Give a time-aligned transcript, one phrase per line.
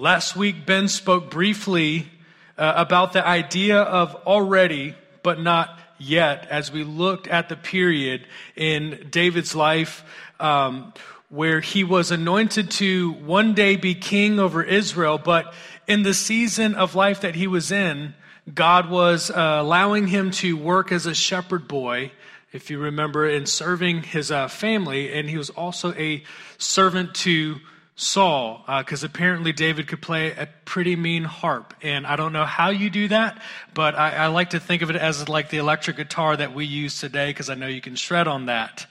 [0.00, 2.06] Last week, Ben spoke briefly
[2.56, 8.26] uh, about the idea of already, but not yet, as we looked at the period
[8.56, 10.02] in David's life
[10.40, 10.94] um,
[11.28, 15.52] where he was anointed to one day be king over Israel, but
[15.86, 18.14] in the season of life that he was in,
[18.54, 22.10] God was uh, allowing him to work as a shepherd boy,
[22.54, 26.24] if you remember, in serving his uh, family, and he was also a
[26.56, 27.60] servant to
[28.02, 31.74] Saul, because uh, apparently David could play a pretty mean harp.
[31.82, 33.42] And I don't know how you do that,
[33.74, 36.64] but I, I like to think of it as like the electric guitar that we
[36.64, 38.86] use today, because I know you can shred on that.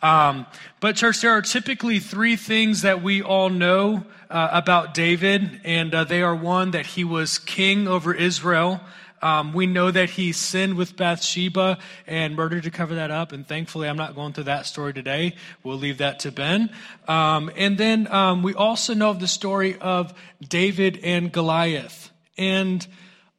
[0.00, 0.46] Um,
[0.78, 5.92] but, church, there are typically three things that we all know uh, about David, and
[5.92, 8.80] uh, they are one, that he was king over Israel.
[9.22, 13.46] Um, we know that he sinned with Bathsheba and murdered to cover that up, and
[13.46, 15.36] thankfully, I'm not going through that story today.
[15.62, 16.70] We'll leave that to Ben.
[17.06, 20.12] Um, and then um, we also know of the story of
[20.46, 22.10] David and Goliath.
[22.36, 22.86] And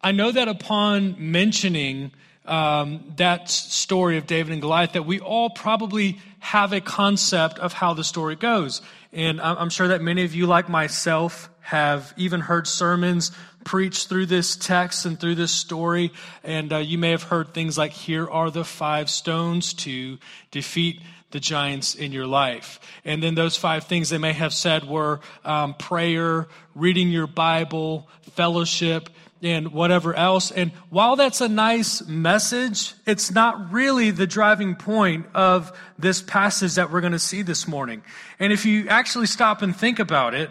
[0.01, 2.12] I know that upon mentioning
[2.46, 7.74] um, that story of David and Goliath, that we all probably have a concept of
[7.74, 8.82] how the story goes.
[9.12, 13.32] And I'm sure that many of you, like myself, have even heard sermons
[13.64, 16.12] preached through this text and through this story.
[16.44, 20.18] And uh, you may have heard things like, here are the five stones to
[20.52, 20.99] defeat
[21.32, 22.80] the giants in your life.
[23.05, 28.08] And then those five things they may have said were um, prayer, reading your Bible,
[28.34, 29.10] fellowship,
[29.44, 30.52] and whatever else.
[30.52, 36.76] And while that's a nice message, it's not really the driving point of this passage
[36.76, 38.02] that we're going to see this morning.
[38.40, 40.49] And if you actually stop and think about it,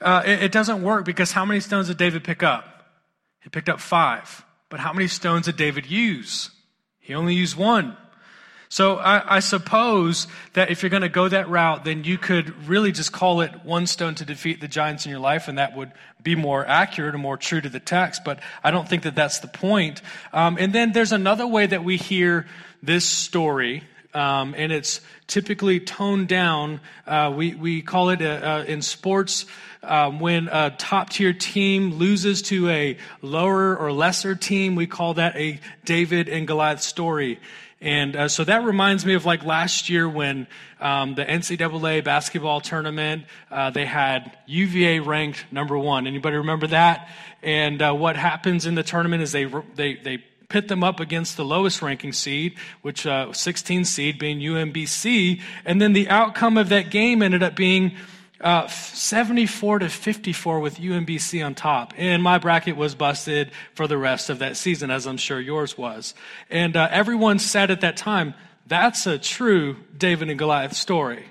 [0.00, 2.84] uh, it, it doesn't work because how many stones did David pick up?
[3.42, 4.44] He picked up five.
[4.70, 6.50] But how many stones did David use?
[6.98, 7.96] He only used one.
[8.70, 12.68] So I, I, suppose that if you're going to go that route, then you could
[12.68, 15.76] really just call it one stone to defeat the giants in your life, and that
[15.76, 15.90] would
[16.22, 18.22] be more accurate and more true to the text.
[18.24, 20.00] But I don't think that that's the point.
[20.32, 22.46] Um, and then there's another way that we hear
[22.80, 26.80] this story um, and it's typically toned down.
[27.06, 29.46] Uh, we, we call it a, uh, in sports
[29.82, 35.14] um, when a top tier team loses to a lower or lesser team, we call
[35.14, 37.38] that a David and Goliath story.
[37.80, 40.46] And uh, so that reminds me of like last year when
[40.80, 46.06] um, the NCAA basketball tournament, uh, they had UVA ranked number one.
[46.06, 47.08] Anybody remember that?
[47.42, 50.18] And uh, what happens in the tournament is they they they
[50.50, 55.80] pit them up against the lowest ranking seed, which uh, 16 seed being UMBC, and
[55.80, 57.96] then the outcome of that game ended up being
[58.40, 61.92] uh, 74 to 54 with UMBC on top.
[61.96, 65.76] And my bracket was busted for the rest of that season, as I'm sure yours
[65.76, 66.14] was.
[66.48, 68.34] And uh, everyone said at that time,
[68.66, 71.26] that's a true David and Goliath story.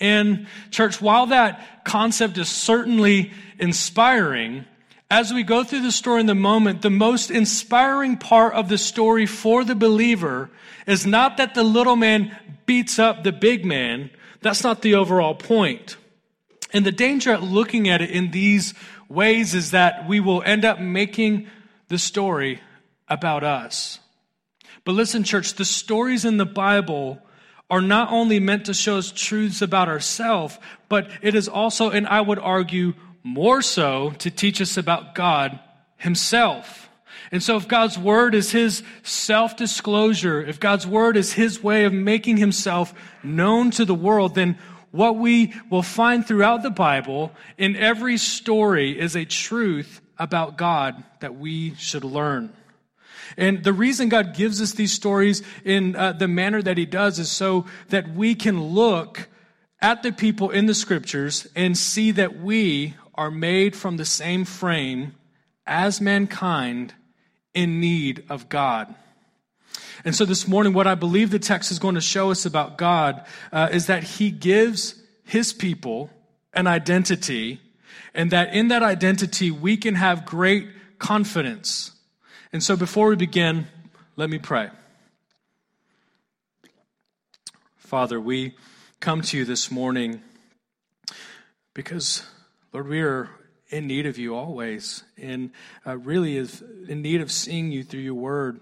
[0.00, 4.64] And church, while that concept is certainly inspiring,
[5.10, 8.78] as we go through the story in the moment, the most inspiring part of the
[8.78, 10.50] story for the believer
[10.86, 12.36] is not that the little man
[12.66, 14.10] beats up the big man.
[14.40, 15.96] That's not the overall point.
[16.74, 18.74] And the danger at looking at it in these
[19.08, 21.46] ways is that we will end up making
[21.86, 22.60] the story
[23.08, 24.00] about us.
[24.84, 27.20] But listen, church, the stories in the Bible
[27.70, 30.58] are not only meant to show us truths about ourselves,
[30.88, 35.58] but it is also, and I would argue, more so to teach us about God
[35.96, 36.90] Himself.
[37.30, 41.84] And so, if God's Word is His self disclosure, if God's Word is His way
[41.84, 42.92] of making Himself
[43.22, 44.58] known to the world, then
[44.94, 51.02] what we will find throughout the Bible in every story is a truth about God
[51.18, 52.52] that we should learn.
[53.36, 57.18] And the reason God gives us these stories in uh, the manner that He does
[57.18, 59.26] is so that we can look
[59.82, 64.44] at the people in the scriptures and see that we are made from the same
[64.44, 65.16] frame
[65.66, 66.94] as mankind
[67.52, 68.94] in need of God.
[70.04, 72.76] And so this morning, what I believe the text is going to show us about
[72.76, 76.10] God uh, is that He gives His people
[76.52, 77.60] an identity,
[78.14, 80.68] and that in that identity, we can have great
[80.98, 81.92] confidence.
[82.52, 83.66] And so before we begin,
[84.16, 84.70] let me pray.
[87.76, 88.54] Father, we
[89.00, 90.22] come to you this morning
[91.74, 92.24] because
[92.72, 93.28] Lord, we are
[93.68, 95.50] in need of you always, and
[95.86, 98.60] uh, really is in need of seeing you through your word.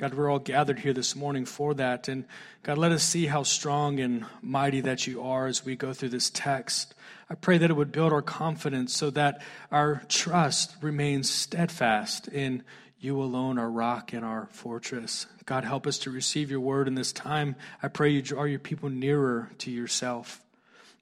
[0.00, 2.08] God, we're all gathered here this morning for that.
[2.08, 2.24] And
[2.62, 6.08] God, let us see how strong and mighty that you are as we go through
[6.08, 6.94] this text.
[7.28, 12.62] I pray that it would build our confidence so that our trust remains steadfast in
[12.98, 15.26] you alone, our rock and our fortress.
[15.44, 17.54] God, help us to receive your word in this time.
[17.82, 20.40] I pray you draw your people nearer to yourself.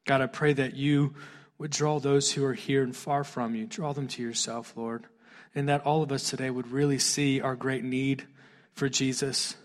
[0.07, 1.15] God, I pray that you
[1.57, 5.05] would draw those who are here and far from you, draw them to yourself, Lord.
[5.55, 8.27] And that all of us today would really see our great need
[8.79, 9.57] for Jesus,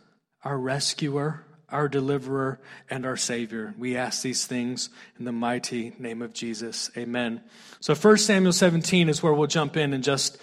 [0.43, 3.73] our rescuer, our deliverer, and our savior.
[3.77, 6.91] We ask these things in the mighty name of Jesus.
[6.97, 7.41] Amen.
[7.79, 10.37] So 1 Samuel 17 is where we'll jump in in just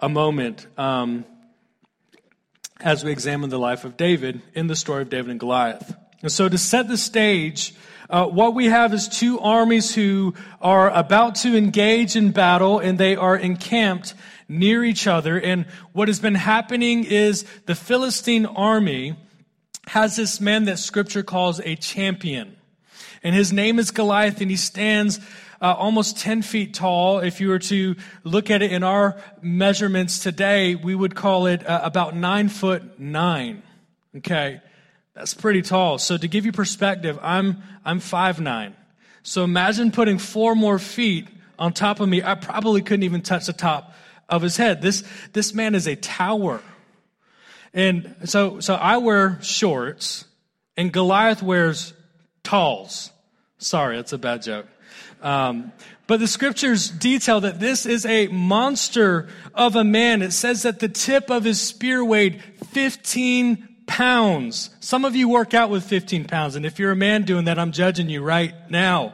[0.00, 0.66] a moment.
[0.78, 1.24] Um,
[2.80, 5.94] as we examine the life of David in the story of David and Goliath.
[6.22, 7.74] And so to set the stage,
[8.08, 12.98] uh, what we have is two armies who are about to engage in battle and
[12.98, 14.14] they are encamped
[14.48, 15.40] near each other.
[15.40, 19.16] And what has been happening is the Philistine army
[19.88, 22.56] has this man that scripture calls a champion.
[23.22, 25.18] And his name is Goliath and he stands
[25.60, 27.20] uh, almost 10 feet tall.
[27.20, 31.66] If you were to look at it in our measurements today, we would call it
[31.66, 33.62] uh, about nine foot nine.
[34.18, 34.60] Okay.
[35.14, 35.98] That's pretty tall.
[35.98, 38.74] So to give you perspective, I'm, I'm five nine.
[39.22, 41.28] So imagine putting four more feet
[41.58, 42.22] on top of me.
[42.22, 43.94] I probably couldn't even touch the top
[44.28, 44.82] of his head.
[44.82, 46.60] This, this man is a tower.
[47.74, 50.24] And so, so I wear shorts
[50.76, 51.92] and Goliath wears
[52.42, 53.10] talls.
[53.58, 54.66] Sorry, that's a bad joke.
[55.20, 55.72] Um,
[56.06, 60.20] but the scriptures detail that this is a monster of a man.
[60.20, 62.42] It says that the tip of his spear weighed
[62.72, 64.70] 15 pounds.
[64.80, 67.58] Some of you work out with 15 pounds, and if you're a man doing that,
[67.58, 69.12] I'm judging you right now.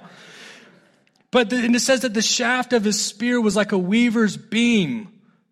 [1.32, 4.36] But the, and it says that the shaft of his spear was like a weaver's
[4.36, 5.08] beam.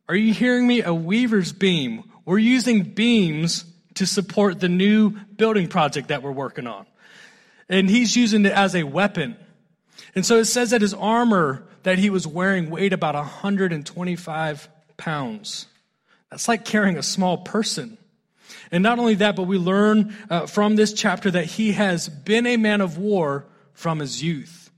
[0.08, 0.80] Are you hearing me?
[0.82, 2.04] A weaver's beam.
[2.24, 3.64] We're using beams
[3.94, 6.86] to support the new building project that we're working on.
[7.68, 9.36] And he's using it as a weapon.
[10.14, 15.66] And so it says that his armor that he was wearing weighed about 125 pounds.
[16.30, 17.98] That's like carrying a small person.
[18.70, 22.46] And not only that, but we learn uh, from this chapter that he has been
[22.46, 24.70] a man of war from his youth.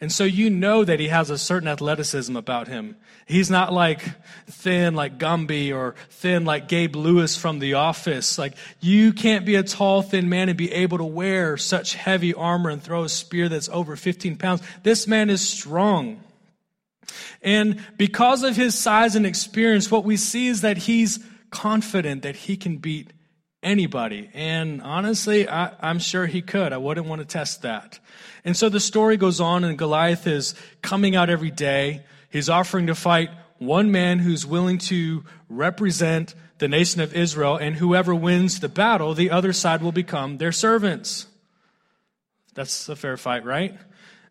[0.00, 2.96] And so you know that he has a certain athleticism about him.
[3.24, 4.02] He's not like
[4.48, 8.36] thin like Gumby or thin like Gabe Lewis from The Office.
[8.36, 12.34] Like you can't be a tall, thin man and be able to wear such heavy
[12.34, 14.60] armor and throw a spear that's over 15 pounds.
[14.82, 16.20] This man is strong.
[17.40, 21.20] And because of his size and experience, what we see is that he's
[21.52, 23.12] confident that he can beat
[23.62, 24.28] anybody.
[24.34, 26.72] And honestly, I, am sure he could.
[26.72, 28.00] I wouldn't want to test that.
[28.44, 32.04] And so the story goes on, and Goliath is coming out every day.
[32.28, 37.76] He's offering to fight one man who's willing to represent the nation of Israel, and
[37.76, 41.26] whoever wins the battle, the other side will become their servants.
[42.54, 43.76] That's a fair fight, right?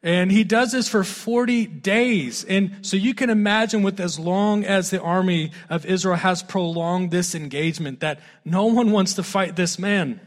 [0.03, 2.43] And he does this for 40 days.
[2.45, 7.11] And so you can imagine with as long as the army of Israel has prolonged
[7.11, 10.19] this engagement that no one wants to fight this man.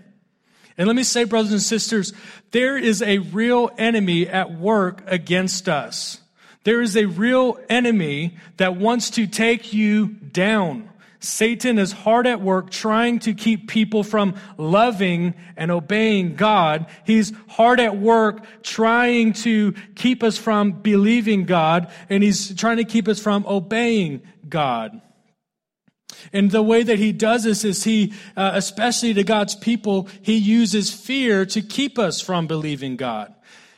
[0.78, 2.12] And let me say, brothers and sisters,
[2.52, 6.20] there is a real enemy at work against us.
[6.64, 10.88] There is a real enemy that wants to take you down.
[11.24, 16.86] Satan is hard at work trying to keep people from loving and obeying God.
[17.04, 22.84] He's hard at work trying to keep us from believing God, and he's trying to
[22.84, 25.00] keep us from obeying God.
[26.32, 30.36] And the way that he does this is he, uh, especially to God's people, he
[30.36, 33.33] uses fear to keep us from believing God.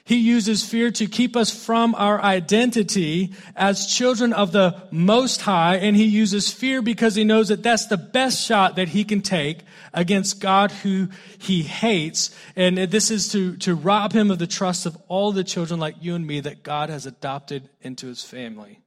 [0.07, 5.79] He uses fear to keep us from our identity as children of the Most High,
[5.79, 9.21] and he uses fear because he knows that that's the best shot that he can
[9.21, 11.09] take against God who
[11.39, 12.31] he hates.
[12.55, 15.97] And this is to, to rob him of the trust of all the children like
[16.01, 18.79] you and me that God has adopted into his family.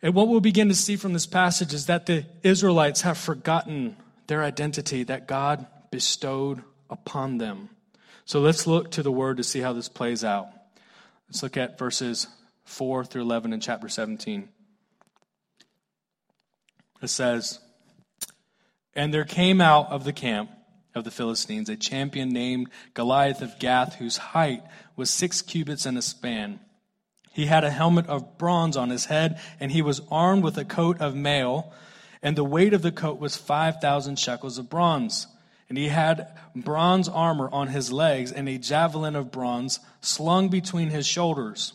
[0.00, 3.96] And what we'll begin to see from this passage is that the Israelites have forgotten
[4.28, 7.70] their identity that God bestowed upon them.
[8.30, 10.50] So let's look to the word to see how this plays out.
[11.26, 12.28] Let's look at verses
[12.62, 14.48] 4 through 11 in chapter 17.
[17.02, 17.58] It says,
[18.94, 20.48] And there came out of the camp
[20.94, 24.62] of the Philistines a champion named Goliath of Gath, whose height
[24.94, 26.60] was six cubits and a span.
[27.32, 30.64] He had a helmet of bronze on his head, and he was armed with a
[30.64, 31.72] coat of mail,
[32.22, 35.26] and the weight of the coat was 5,000 shekels of bronze.
[35.70, 40.90] And he had bronze armor on his legs and a javelin of bronze slung between
[40.90, 41.74] his shoulders.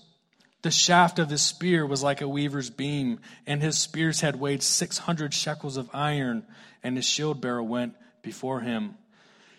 [0.64, 4.64] The shaft of his spear was like a weaver's beam, and his spear's head weighed
[4.64, 6.44] 600 shekels of iron,
[6.84, 8.96] and his shield bearer went before him.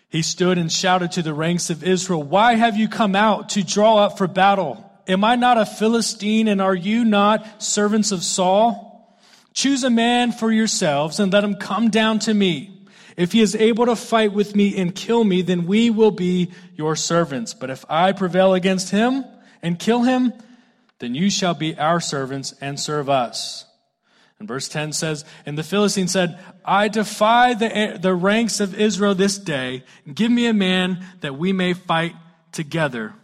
[0.09, 3.63] He stood and shouted to the ranks of Israel, Why have you come out to
[3.63, 4.83] draw up for battle?
[5.07, 9.17] Am I not a Philistine, and are you not servants of Saul?
[9.53, 12.76] Choose a man for yourselves, and let him come down to me.
[13.17, 16.51] If he is able to fight with me and kill me, then we will be
[16.75, 17.55] your servants.
[17.55, 19.25] But if I prevail against him
[19.63, 20.33] and kill him,
[20.99, 23.65] then you shall be our servants and serve us.
[24.39, 29.15] And verse 10 says, And the Philistine said, I defy the, the ranks of Israel
[29.15, 29.83] this day.
[30.11, 32.15] Give me a man that we may fight
[32.51, 33.15] together.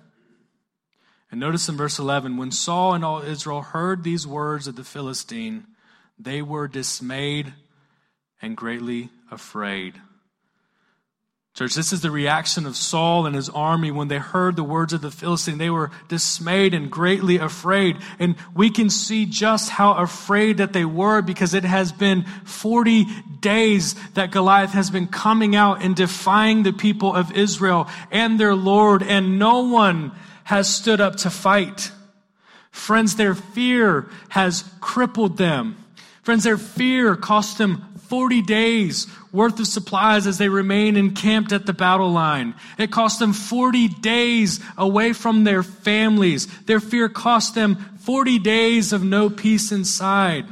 [1.29, 4.83] And notice in verse 11, when Saul and all Israel heard these words of the
[4.83, 5.65] Philistine,
[6.17, 7.53] they were dismayed
[8.41, 9.99] and greatly afraid.
[11.53, 14.91] Church, this is the reaction of Saul and his army when they heard the words
[14.91, 15.59] of the Philistine.
[15.59, 17.97] They were dismayed and greatly afraid.
[18.17, 23.05] And we can see just how afraid that they were because it has been 40
[23.39, 28.55] days that Goliath has been coming out and defying the people of Israel and their
[28.55, 30.11] Lord, and no one
[30.45, 31.91] has stood up to fight.
[32.71, 35.77] Friends, their fear has crippled them.
[36.23, 41.65] Friends, their fear cost them 40 days worth of supplies as they remain encamped at
[41.65, 42.53] the battle line.
[42.77, 46.45] It cost them 40 days away from their families.
[46.65, 50.45] Their fear cost them 40 days of no peace inside.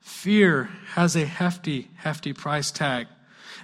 [0.00, 3.08] Fear has a hefty, hefty price tag.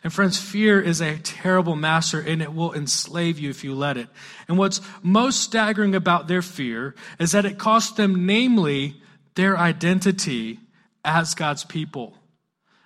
[0.04, 3.96] And friends, fear is a terrible master and it will enslave you if you let
[3.96, 4.08] it.
[4.46, 9.00] And what's most staggering about their fear is that it cost them, namely,
[9.36, 10.60] their identity
[11.02, 12.18] as God's people.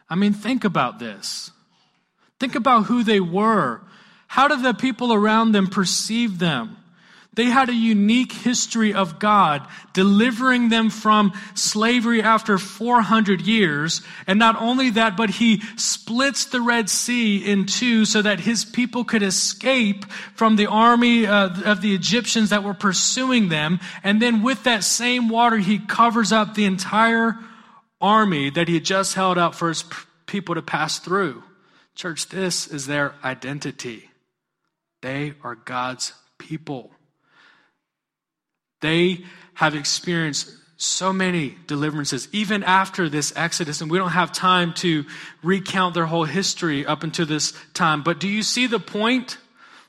[0.08, 1.50] I mean, think about this.
[2.38, 3.80] Think about who they were.
[4.28, 6.76] How did the people around them perceive them?
[7.36, 14.00] They had a unique history of God delivering them from slavery after 400 years.
[14.26, 18.64] And not only that, but he splits the Red Sea in two so that his
[18.64, 23.80] people could escape from the army uh, of the Egyptians that were pursuing them.
[24.02, 27.36] And then with that same water, he covers up the entire
[28.00, 29.84] army that he had just held out for his
[30.26, 31.42] people to pass through.
[31.94, 34.10] Church, this is their identity.
[35.02, 36.90] They are God's people.
[38.80, 39.24] They
[39.54, 45.06] have experienced so many deliverances, even after this Exodus, and we don't have time to
[45.42, 48.02] recount their whole history up until this time.
[48.02, 49.38] But do you see the point?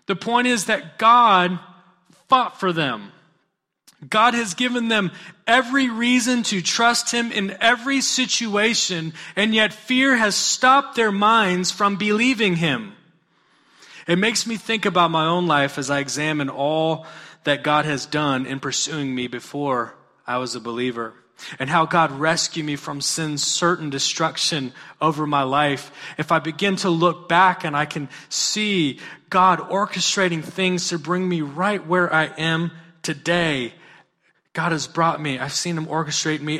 [0.05, 1.59] The point is that God
[2.29, 3.11] fought for them.
[4.07, 5.11] God has given them
[5.47, 11.71] every reason to trust Him in every situation, and yet fear has stopped their minds
[11.71, 12.93] from believing Him.
[14.07, 17.07] It makes me think about my own life as I examine all
[17.43, 19.95] that God has done in pursuing me before
[20.27, 21.13] I was a believer,
[21.57, 25.91] and how God rescued me from sin's certain destruction over my life.
[26.19, 28.99] If I begin to look back and I can see
[29.29, 33.73] God orchestrating things to bring me right where I am today,
[34.57, 35.37] God has brought me.
[35.37, 36.59] I've seen Him orchestrate me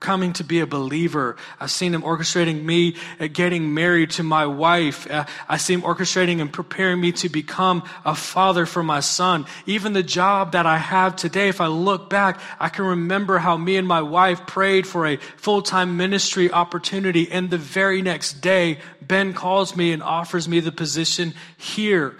[0.00, 1.36] coming to be a believer.
[1.60, 2.96] I've seen Him orchestrating me
[3.32, 5.08] getting married to my wife.
[5.08, 9.46] Uh, I see Him orchestrating and preparing me to become a father for my son.
[9.66, 13.56] Even the job that I have today, if I look back, I can remember how
[13.56, 17.30] me and my wife prayed for a full-time ministry opportunity.
[17.30, 22.16] And the very next day, Ben calls me and offers me the position here.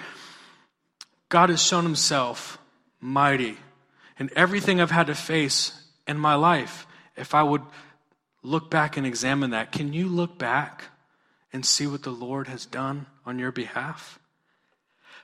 [1.29, 2.57] God has shown Himself
[3.01, 3.57] mighty
[4.19, 5.73] and everything I've had to face
[6.07, 7.63] in my life, if I would
[8.43, 10.85] look back and examine that, can you look back
[11.53, 14.19] and see what the Lord has done on your behalf?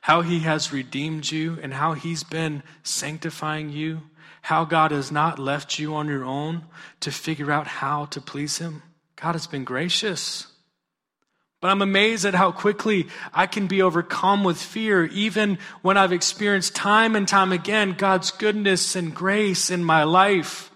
[0.02, 4.02] How he has redeemed you and how he's been sanctifying you,
[4.42, 6.64] how God has not left you on your own
[7.00, 8.82] to figure out how to please him.
[9.16, 10.48] God has been gracious.
[11.64, 16.12] But I'm amazed at how quickly I can be overcome with fear, even when I've
[16.12, 20.70] experienced time and time again God's goodness and grace in my life.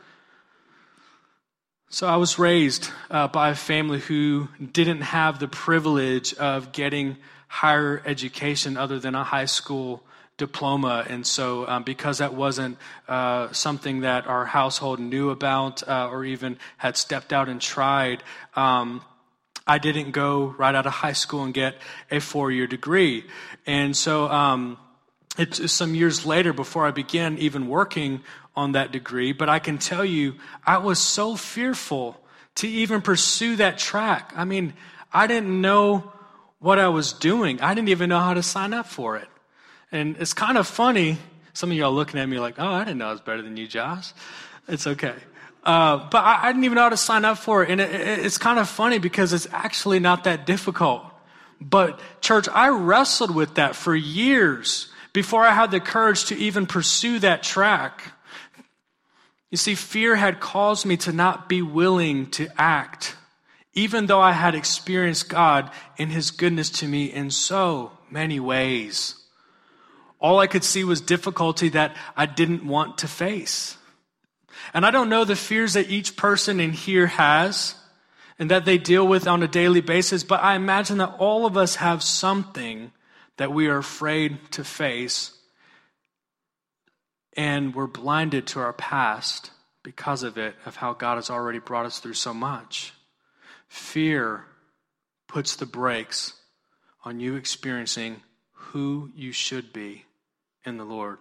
[1.90, 7.18] So I was raised uh, by a family who didn't have the privilege of getting
[7.49, 10.02] higher education other than a high school
[10.38, 11.04] diploma.
[11.07, 12.78] And so, um, because that wasn't
[13.09, 18.23] uh, something that our household knew about uh, or even had stepped out and tried,
[18.57, 19.02] um,
[19.69, 21.77] I didn't go right out of high school and get
[22.11, 23.25] a four year degree.
[23.67, 24.79] And so, um,
[25.39, 28.23] it's some years later before I began even working
[28.57, 30.35] on that degree, but I can tell you,
[30.67, 32.21] I was so fearful
[32.57, 34.33] to even pursue that track.
[34.35, 34.75] I mean,
[35.13, 36.13] I didn't know
[36.59, 37.61] what I was doing.
[37.61, 39.29] I didn't even know how to sign up for it.
[39.93, 41.19] And it's kind of funny.
[41.53, 43.57] Some of y'all looking at me like, oh, I didn't know I was better than
[43.57, 44.13] you, Josh.
[44.67, 45.15] It's okay.
[45.65, 47.71] Uh, but I, I, didn't even know how to sign up for it.
[47.71, 51.05] And it, it, it's kind of funny because it's actually not that difficult.
[51.61, 56.67] But, church, I wrestled with that for years before I had the courage to even
[56.67, 58.12] pursue that track.
[59.50, 63.17] You see, fear had caused me to not be willing to act,
[63.73, 69.15] even though I had experienced God in His goodness to me in so many ways.
[70.21, 73.78] All I could see was difficulty that I didn't want to face.
[74.75, 77.75] And I don't know the fears that each person in here has
[78.39, 81.57] and that they deal with on a daily basis, but I imagine that all of
[81.57, 82.93] us have something
[83.37, 85.33] that we are afraid to face
[87.37, 89.53] and we're blinded to our past
[89.85, 92.93] because of it, of how God has already brought us through so much.
[93.69, 94.45] Fear
[95.29, 96.35] puts the brakes
[97.05, 98.23] on you experiencing
[98.53, 100.05] who you should be
[100.65, 101.19] in the Lord.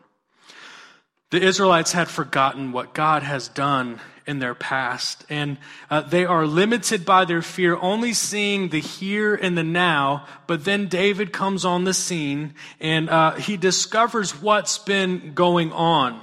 [1.30, 5.58] The Israelites had forgotten what God has done in their past, and
[5.90, 10.26] uh, they are limited by their fear, only seeing the here and the now.
[10.48, 16.22] But then David comes on the scene and uh, he discovers what's been going on.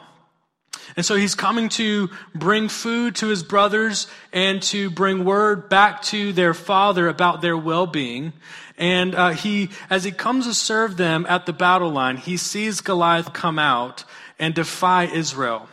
[0.96, 6.02] And so he's coming to bring food to his brothers and to bring word back
[6.04, 8.32] to their father about their well-being.
[8.76, 12.80] And uh, he, as he comes to serve them at the battle line, he sees
[12.80, 14.04] Goliath come out
[14.38, 15.68] and defy Israel.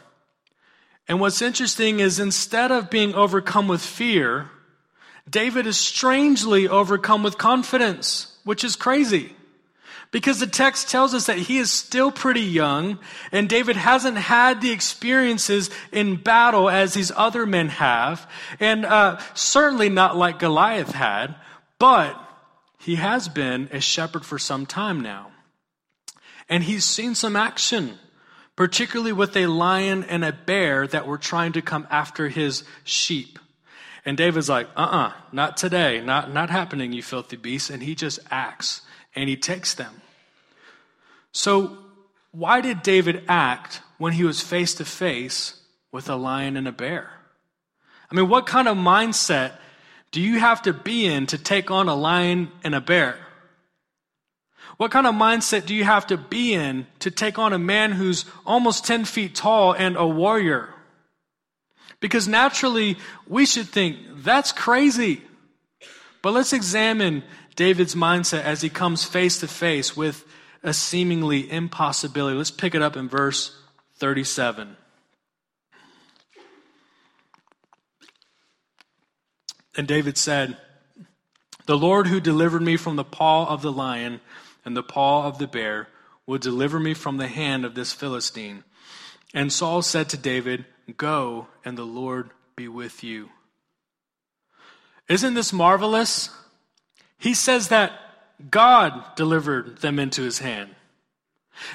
[1.07, 4.49] And what's interesting is instead of being overcome with fear,
[5.29, 9.35] David is strangely overcome with confidence, which is crazy.
[10.11, 12.99] Because the text tells us that he is still pretty young,
[13.31, 19.19] and David hasn't had the experiences in battle as these other men have, and uh,
[19.33, 21.35] certainly not like Goliath had,
[21.79, 22.17] but
[22.77, 25.31] he has been a shepherd for some time now.
[26.49, 27.97] And he's seen some action,
[28.55, 33.39] particularly with a lion and a bear that were trying to come after his sheep.
[34.05, 37.69] And David's like, uh uh-uh, uh not today, not, not happening, you filthy beast.
[37.69, 38.81] And he just acts
[39.15, 40.01] and he takes them.
[41.31, 41.77] So,
[42.31, 46.71] why did David act when he was face to face with a lion and a
[46.71, 47.11] bear?
[48.09, 49.53] I mean, what kind of mindset
[50.11, 53.17] do you have to be in to take on a lion and a bear?
[54.77, 57.91] What kind of mindset do you have to be in to take on a man
[57.91, 60.73] who's almost 10 feet tall and a warrior?
[61.99, 65.21] Because naturally, we should think, that's crazy.
[66.21, 67.23] But let's examine
[67.55, 70.25] David's mindset as he comes face to face with
[70.63, 72.37] a seemingly impossibility.
[72.37, 73.55] Let's pick it up in verse
[73.97, 74.77] 37.
[79.75, 80.57] And David said,
[81.65, 84.21] The Lord who delivered me from the paw of the lion
[84.65, 85.87] and the paw of the bear
[86.25, 88.63] will deliver me from the hand of this Philistine.
[89.33, 90.65] And Saul said to David,
[90.97, 93.29] Go, and the Lord be with you.
[95.07, 96.29] Isn't this marvelous?
[97.17, 97.91] He says that
[98.49, 100.75] God delivered them into his hand.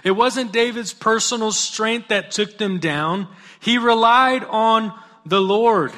[0.02, 3.28] It wasn't David's personal strength that took them down.
[3.60, 4.92] He relied on
[5.24, 5.92] the Lord.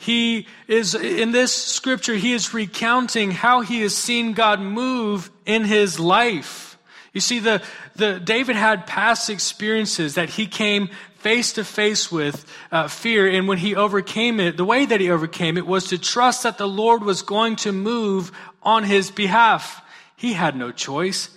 [0.00, 5.62] He is, in this scripture, he is recounting how he has seen God move in
[5.62, 6.78] his life.
[7.12, 7.60] You see, the,
[7.96, 13.46] the, David had past experiences that he came face to face with uh, fear, and
[13.46, 16.66] when he overcame it, the way that he overcame it was to trust that the
[16.66, 18.32] Lord was going to move
[18.62, 19.82] on his behalf.
[20.16, 21.28] He had no choice.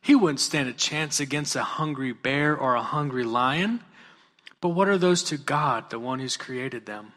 [0.00, 3.80] He wouldn't stand a chance against a hungry bear or a hungry lion.
[4.60, 7.14] But what are those to God, the one who's created them?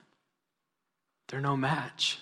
[1.27, 2.19] They're no match.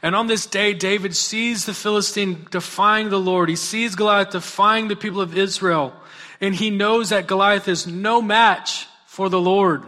[0.00, 3.48] And on this day, David sees the Philistine defying the Lord.
[3.48, 5.92] He sees Goliath defying the people of Israel.
[6.40, 9.82] And he knows that Goliath is no match for the Lord.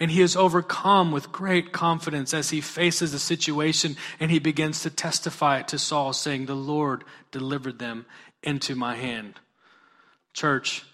[0.00, 4.82] And he is overcome with great confidence as he faces the situation and he begins
[4.82, 8.06] to testify it to Saul, saying, The Lord delivered them
[8.42, 9.34] into my hand.
[10.32, 10.84] Church,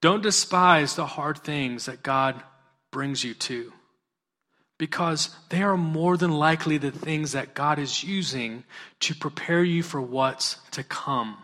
[0.00, 2.42] don't despise the hard things that God
[2.90, 3.72] brings you to
[4.82, 8.64] because they are more than likely the things that God is using
[8.98, 11.36] to prepare you for what's to come.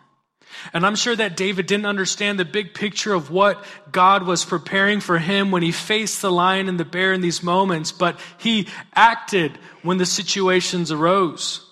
[0.73, 4.99] And I'm sure that David didn't understand the big picture of what God was preparing
[4.99, 8.67] for him when he faced the lion and the bear in these moments, but he
[8.93, 11.65] acted when the situations arose.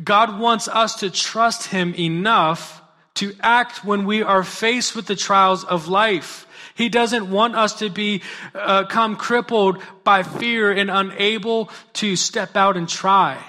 [0.00, 2.80] God wants us to trust him enough
[3.14, 6.43] to act when we are faced with the trials of life.
[6.74, 8.22] He doesn't want us to be
[8.54, 13.42] uh, come crippled by fear and unable to step out and try.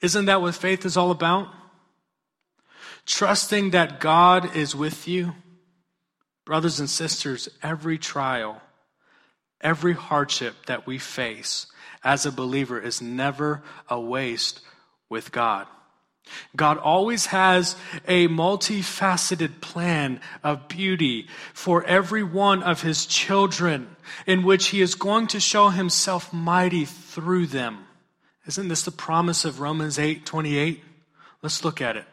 [0.00, 1.48] Isn't that what faith is all about?
[3.06, 5.34] trusting that God is with you.
[6.44, 8.60] Brothers and sisters, every trial,
[9.60, 11.66] every hardship that we face
[12.02, 14.60] as a believer is never a waste
[15.08, 15.66] with God.
[16.56, 17.76] God always has
[18.08, 24.94] a multifaceted plan of beauty for every one of his children in which he is
[24.94, 27.86] going to show himself mighty through them.
[28.46, 30.82] Isn't this the promise of Romans 8 28?
[31.42, 32.06] Let's look at it.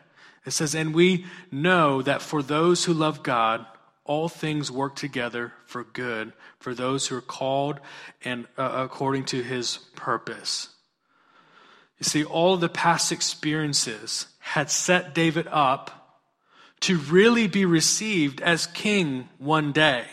[0.45, 3.65] It says, And we know that for those who love God,
[4.03, 7.79] all things work together for good for those who are called
[8.23, 10.69] and uh, according to his purpose.
[12.01, 16.19] You see, all the past experiences had set David up
[16.79, 20.05] to really be received as king one day.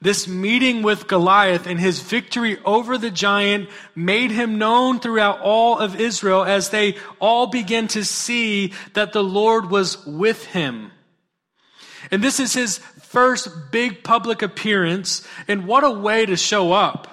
[0.00, 5.78] This meeting with Goliath and his victory over the giant made him known throughout all
[5.78, 10.92] of Israel as they all began to see that the Lord was with him.
[12.10, 17.11] And this is his first big public appearance, and what a way to show up.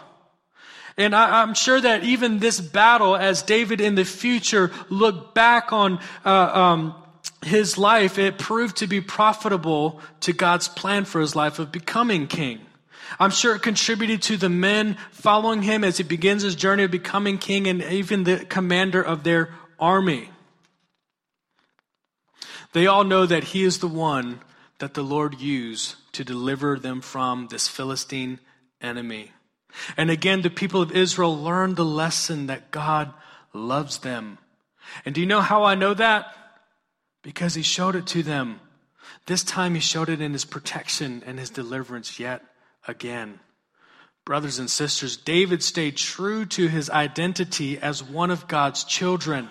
[0.99, 5.71] And I, am sure that even this battle, as David in the future looked back
[5.71, 6.95] on uh, um,
[7.41, 12.27] his life, it proved to be profitable to God's plan for his life of becoming
[12.27, 12.59] king.
[13.17, 16.91] I'm sure it contributed to the men following him as he begins his journey of
[16.91, 20.29] becoming king and even the commander of their army.
[22.73, 24.41] They all know that he is the one
[24.79, 28.39] that the Lord used to deliver them from this Philistine
[28.81, 29.31] enemy.
[29.97, 33.13] And again, the people of Israel learned the lesson that God
[33.53, 34.37] loves them.
[35.05, 36.33] And do you know how I know that?
[37.21, 38.59] Because he showed it to them.
[39.25, 42.43] This time he showed it in his protection and his deliverance yet
[42.87, 43.39] again.
[44.25, 49.49] Brothers and sisters, David stayed true to his identity as one of God's children.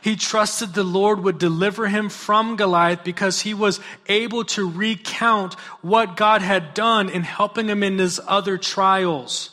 [0.00, 5.54] He trusted the Lord would deliver him from Goliath because he was able to recount
[5.82, 9.50] what God had done in helping him in his other trials.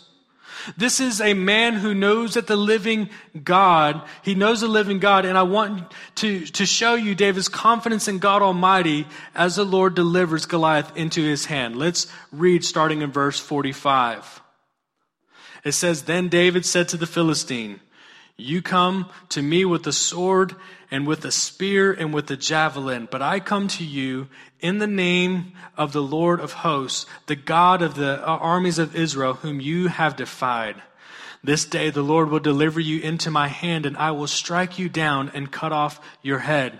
[0.78, 3.10] This is a man who knows that the living
[3.44, 8.08] God, he knows the living God, and I want to, to show you David's confidence
[8.08, 9.06] in God Almighty
[9.36, 11.76] as the Lord delivers Goliath into his hand.
[11.76, 14.42] Let's read starting in verse 45.
[15.64, 17.80] It says, Then David said to the Philistine,
[18.38, 20.56] You come to me with a sword
[20.92, 24.28] and with a spear and with a javelin, but I come to you
[24.60, 28.96] in the name of the Lord of hosts, the God of the uh, armies of
[28.96, 30.82] Israel, whom you have defied.
[31.44, 34.90] This day the Lord will deliver you into my hand, and I will strike you
[34.90, 36.80] down and cut off your head.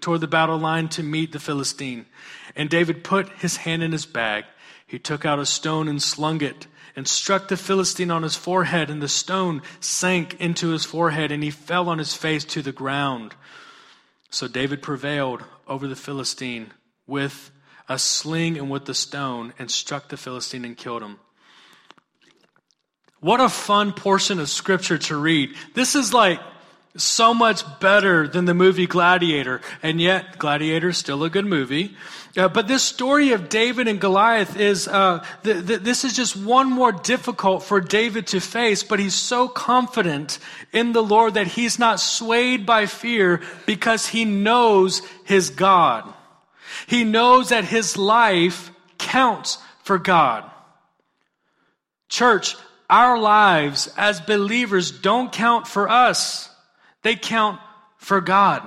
[0.00, 2.06] toward the battle line to meet the Philistine.
[2.56, 4.44] And David put his hand in his bag.
[4.86, 8.90] He took out a stone and slung it and struck the Philistine on his forehead,
[8.90, 12.72] and the stone sank into his forehead, and he fell on his face to the
[12.72, 13.36] ground.
[14.30, 16.72] So David prevailed over the Philistine
[17.06, 17.52] with
[17.88, 21.20] a sling and with the stone, and struck the Philistine and killed him.
[23.20, 25.54] What a fun portion of scripture to read.
[25.74, 26.40] This is like
[26.98, 29.60] so much better than the movie Gladiator.
[29.82, 31.96] And yet, Gladiator is still a good movie.
[32.36, 36.36] Uh, but this story of David and Goliath is, uh, th- th- this is just
[36.36, 40.38] one more difficult for David to face, but he's so confident
[40.72, 46.04] in the Lord that he's not swayed by fear because he knows his God.
[46.86, 50.48] He knows that his life counts for God.
[52.08, 52.56] Church,
[52.88, 56.47] our lives as believers don't count for us,
[57.02, 57.60] they count
[57.96, 58.62] for God.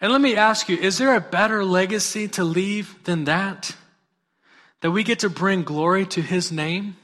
[0.00, 3.74] And let me ask you, is there a better legacy to leave than that?
[4.82, 6.96] That we get to bring glory to His name?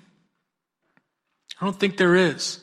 [1.60, 2.62] I don't think there is.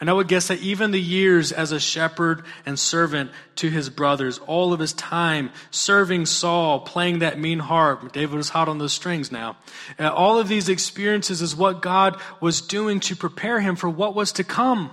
[0.00, 3.90] And I would guess that even the years as a shepherd and servant to his
[3.90, 8.78] brothers, all of his time serving Saul, playing that mean harp, David was hot on
[8.78, 9.56] those strings now.
[9.98, 14.14] Uh, all of these experiences is what God was doing to prepare him for what
[14.14, 14.92] was to come.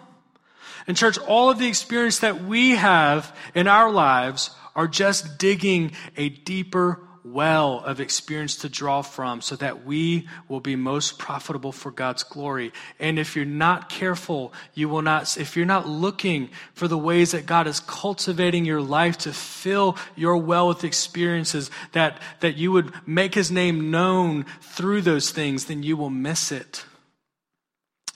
[0.88, 5.92] And church, all of the experience that we have in our lives are just digging
[6.18, 11.72] a deeper well of experience to draw from so that we will be most profitable
[11.72, 12.72] for God's glory.
[13.00, 17.32] And if you're not careful, you will not, if you're not looking for the ways
[17.32, 22.72] that God is cultivating your life to fill your well with experiences, that, that you
[22.72, 26.86] would make his name known through those things, then you will miss it.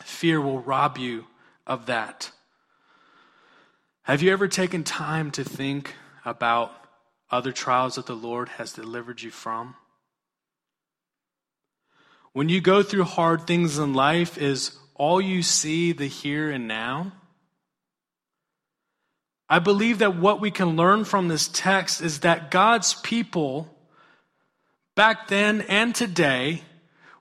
[0.04, 1.26] Fear will rob you
[1.66, 2.32] of that.
[4.10, 5.94] Have you ever taken time to think
[6.26, 6.74] about
[7.30, 9.76] other trials that the Lord has delivered you from?
[12.34, 16.68] When you go through hard things in life, is all you see the here and
[16.68, 17.12] now?
[19.48, 23.78] I believe that what we can learn from this text is that God's people
[24.96, 26.64] back then and today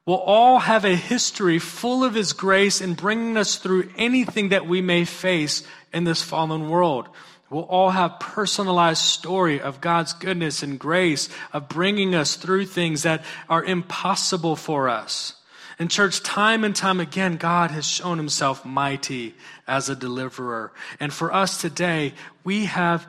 [0.08, 4.66] will all have a history full of His grace in bringing us through anything that
[4.66, 7.06] we may face in this fallen world.
[7.50, 13.02] We'll all have personalized story of God's goodness and grace of bringing us through things
[13.02, 15.34] that are impossible for us.
[15.78, 19.34] In church, time and time again, God has shown himself mighty
[19.66, 20.72] as a deliverer.
[20.98, 23.06] And for us today, we have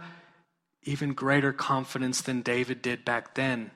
[0.83, 3.71] even greater confidence than David did back then.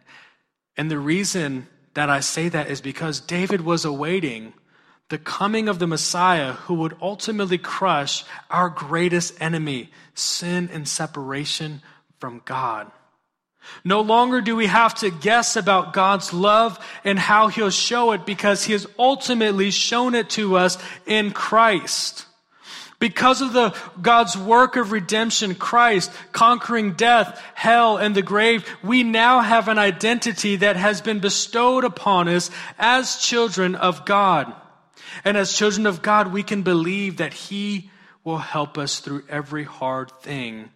[0.75, 4.53] And the reason that I say that is because David was awaiting
[5.10, 11.82] the coming of the Messiah who would ultimately crush our greatest enemy, sin and separation
[12.19, 12.91] from God.
[13.84, 18.25] No longer do we have to guess about God's love and how He'll show it
[18.25, 22.25] because He has ultimately shown it to us in Christ.
[23.04, 29.04] Because of the God's work of redemption, Christ conquering death, hell, and the grave, we
[29.04, 34.54] now have an identity that has been bestowed upon us as children of God.
[35.26, 37.92] And as children of God, we can believe that He
[38.24, 40.70] will help us through every hard thing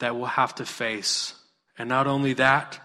[0.00, 1.32] that we'll have to face.
[1.78, 2.80] And not only that,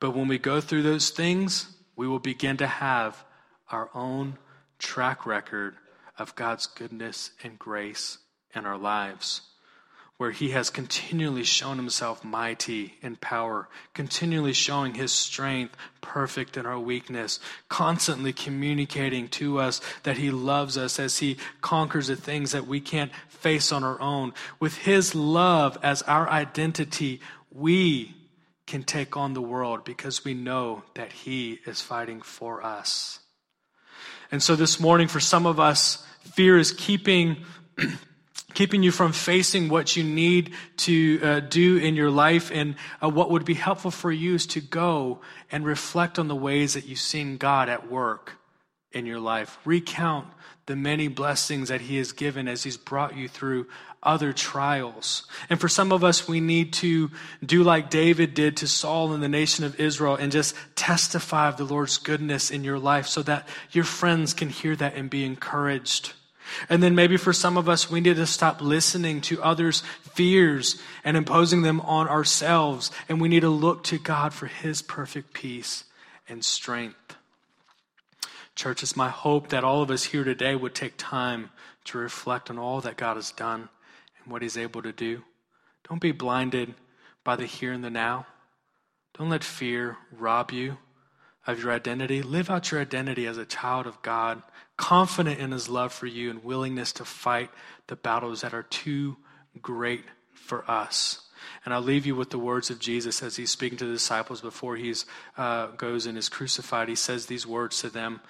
[0.00, 3.24] but when we go through those things, we will begin to have
[3.70, 4.36] our own
[4.78, 5.76] track record
[6.22, 8.18] of God's goodness and grace
[8.54, 9.42] in our lives,
[10.18, 16.64] where He has continually shown Himself mighty in power, continually showing His strength perfect in
[16.64, 22.52] our weakness, constantly communicating to us that He loves us as He conquers the things
[22.52, 24.32] that we can't face on our own.
[24.60, 28.14] With His love as our identity, we
[28.66, 33.18] can take on the world because we know that He is fighting for us.
[34.32, 37.44] And so this morning, for some of us, fear is keeping.
[38.54, 42.50] keeping you from facing what you need to uh, do in your life.
[42.52, 46.36] And uh, what would be helpful for you is to go and reflect on the
[46.36, 48.34] ways that you've seen God at work
[48.90, 49.58] in your life.
[49.64, 50.28] Recount
[50.66, 53.68] the many blessings that He has given as He's brought you through
[54.02, 55.24] other trials.
[55.48, 57.10] And for some of us, we need to
[57.44, 61.56] do like David did to Saul and the nation of Israel and just testify of
[61.56, 65.24] the Lord's goodness in your life so that your friends can hear that and be
[65.24, 66.14] encouraged.
[66.68, 70.80] And then maybe for some of us, we need to stop listening to others' fears
[71.04, 72.90] and imposing them on ourselves.
[73.08, 75.84] And we need to look to God for His perfect peace
[76.28, 77.16] and strength.
[78.54, 81.50] Church, it's my hope that all of us here today would take time
[81.84, 83.68] to reflect on all that God has done
[84.22, 85.22] and what He's able to do.
[85.88, 86.74] Don't be blinded
[87.24, 88.26] by the here and the now.
[89.18, 90.78] Don't let fear rob you
[91.46, 92.22] of your identity.
[92.22, 94.42] Live out your identity as a child of God,
[94.76, 97.50] confident in His love for you and willingness to fight
[97.88, 99.16] the battles that are too
[99.60, 101.22] great for us.
[101.64, 104.40] And I'll leave you with the words of Jesus as he's speaking to the disciples
[104.40, 104.94] before he
[105.36, 106.88] uh, goes and is crucified.
[106.88, 108.20] He says these words to them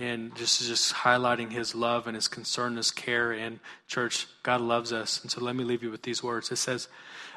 [0.00, 3.32] and just just highlighting his love and his concern, his care.
[3.32, 5.20] And church, God loves us.
[5.22, 6.50] And so let me leave you with these words.
[6.50, 6.88] It says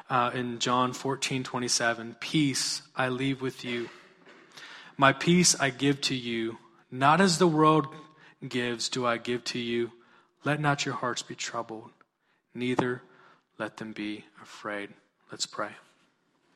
[0.08, 3.90] uh, in John 14, 27, Peace I leave with you.
[4.96, 6.58] My peace I give to you.
[6.90, 7.88] Not as the world
[8.48, 9.92] gives, do I give to you.
[10.44, 11.90] Let not your hearts be troubled,
[12.54, 13.02] neither
[13.58, 14.90] let them be afraid.
[15.30, 15.70] Let's pray.